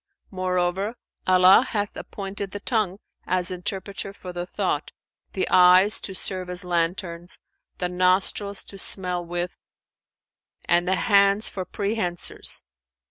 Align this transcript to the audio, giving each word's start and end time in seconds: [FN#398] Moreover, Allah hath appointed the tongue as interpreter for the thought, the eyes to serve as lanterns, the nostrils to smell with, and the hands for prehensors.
[FN#398] 0.01 0.31
Moreover, 0.31 0.95
Allah 1.27 1.61
hath 1.69 1.95
appointed 1.95 2.49
the 2.49 2.59
tongue 2.59 2.97
as 3.27 3.51
interpreter 3.51 4.13
for 4.13 4.33
the 4.33 4.47
thought, 4.47 4.91
the 5.33 5.47
eyes 5.47 6.01
to 6.01 6.15
serve 6.15 6.49
as 6.49 6.63
lanterns, 6.65 7.37
the 7.77 7.87
nostrils 7.87 8.63
to 8.63 8.79
smell 8.79 9.23
with, 9.23 9.57
and 10.65 10.87
the 10.87 10.95
hands 10.95 11.49
for 11.49 11.65
prehensors. 11.65 12.63